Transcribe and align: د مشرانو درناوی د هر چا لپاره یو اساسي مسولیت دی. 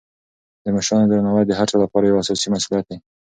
د 0.63 0.65
مشرانو 0.75 1.09
درناوی 1.09 1.43
د 1.47 1.51
هر 1.59 1.67
چا 1.71 1.77
لپاره 1.83 2.03
یو 2.05 2.19
اساسي 2.21 2.47
مسولیت 2.53 2.85
دی. 2.89 2.97